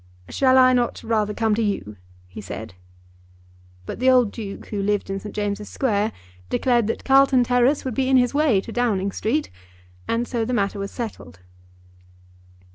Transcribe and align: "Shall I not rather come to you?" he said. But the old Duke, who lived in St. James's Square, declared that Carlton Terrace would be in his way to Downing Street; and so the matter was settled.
"Shall 0.29 0.57
I 0.57 0.73
not 0.73 1.03
rather 1.03 1.31
come 1.31 1.53
to 1.53 1.61
you?" 1.61 1.95
he 2.27 2.41
said. 2.41 2.73
But 3.85 3.99
the 3.99 4.09
old 4.09 4.31
Duke, 4.31 4.65
who 4.69 4.81
lived 4.81 5.11
in 5.11 5.19
St. 5.19 5.35
James's 5.35 5.69
Square, 5.69 6.11
declared 6.49 6.87
that 6.87 7.05
Carlton 7.05 7.43
Terrace 7.43 7.85
would 7.85 7.93
be 7.93 8.09
in 8.09 8.17
his 8.17 8.33
way 8.33 8.61
to 8.61 8.71
Downing 8.71 9.11
Street; 9.11 9.51
and 10.07 10.27
so 10.27 10.43
the 10.43 10.53
matter 10.55 10.79
was 10.79 10.89
settled. 10.89 11.41